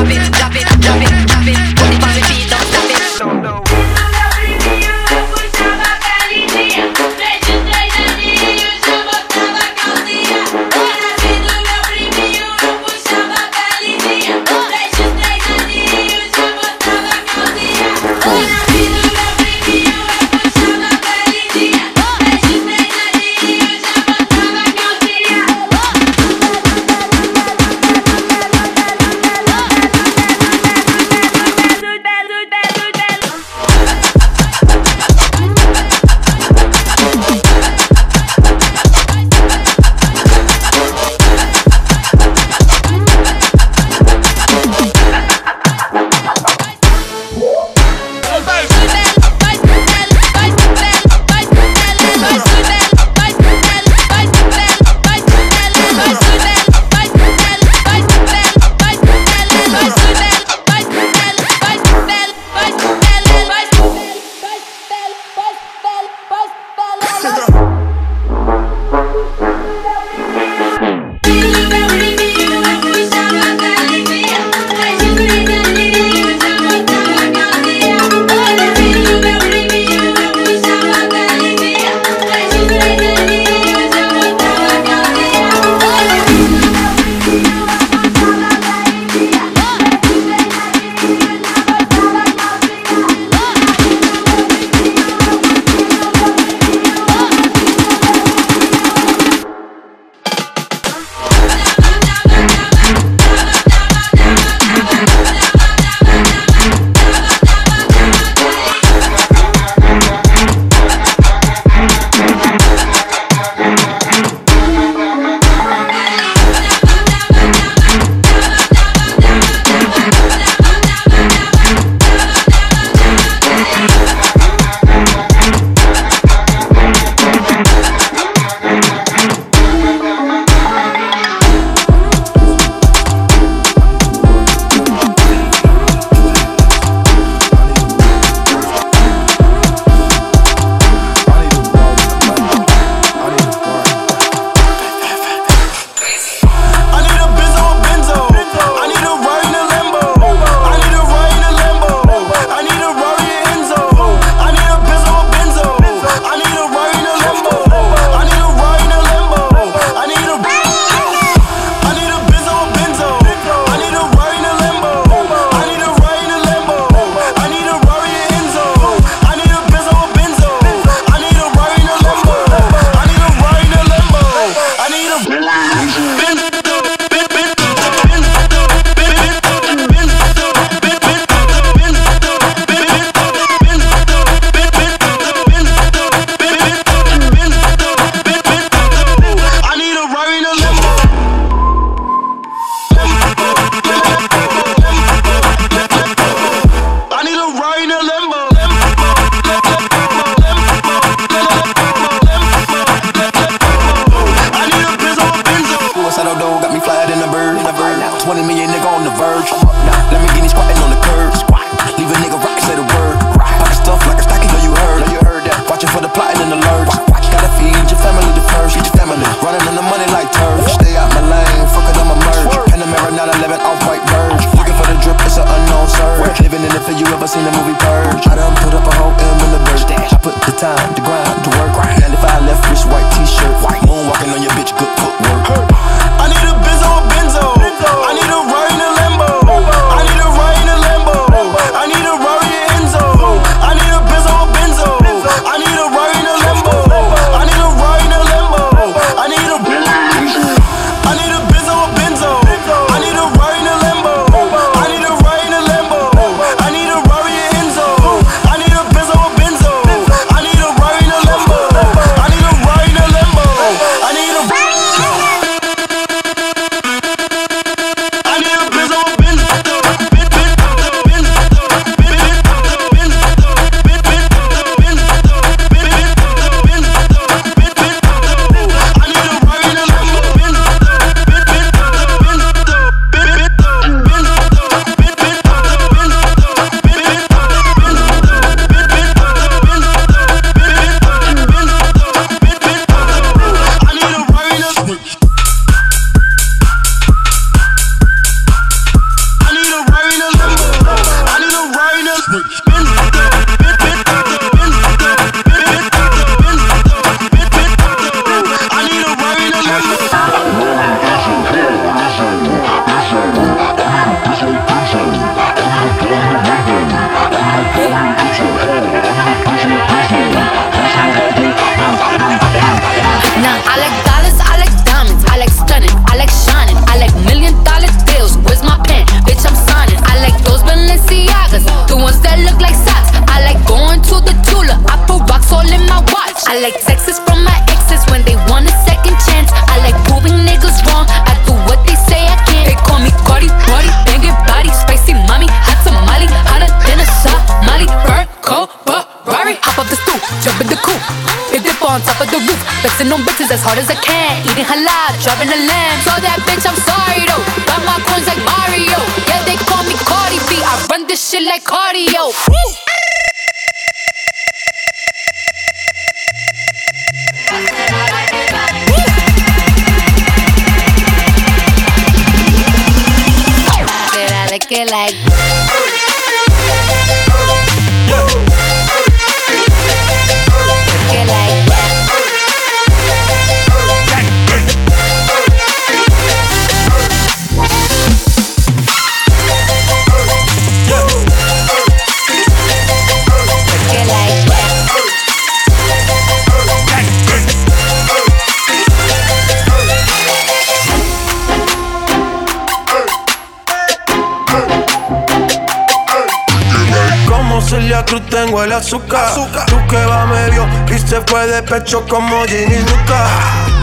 tengo 408.54 408.64
el 408.64 408.72
azúcar. 408.72 409.34
Tú 409.66 409.76
que 409.88 410.04
va 410.04 410.26
medio 410.26 410.66
y 410.88 410.98
se 410.98 411.20
fue 411.22 411.46
de 411.46 411.62
pecho 411.62 412.06
como 412.08 412.44
Ginny 412.44 412.78
Luca. 412.78 413.26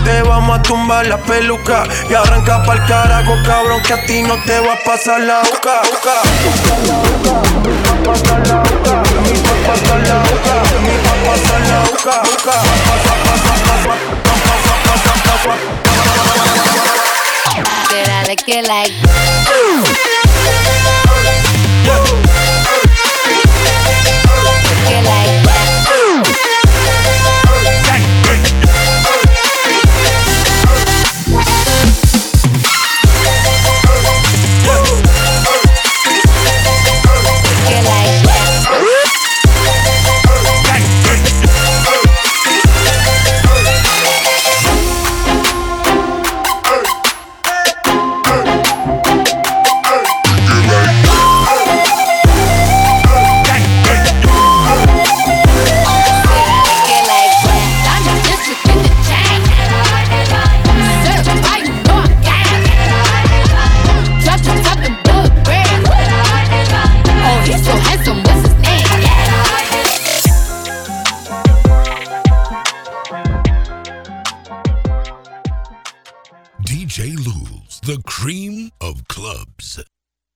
Te 0.06 0.22
vamos 0.24 0.60
a 0.60 0.62
tumbar 0.62 1.06
la 1.06 1.18
peluca 1.18 1.84
y 2.10 2.14
arranca 2.14 2.64
pa'l 2.66 2.86
carajo, 2.88 3.34
cabrón, 3.46 3.82
que 3.84 3.94
a 3.94 4.06
ti 4.06 4.24
no 4.24 4.36
te 4.46 4.60
va 4.60 4.74
a 4.74 4.84
pasar 4.84 5.22
la 5.22 5.42
boca. 5.42 5.82
Did 17.90 18.08
I 18.08 18.24
look 18.28 18.48
you 18.48 18.62
like? 18.62 20.21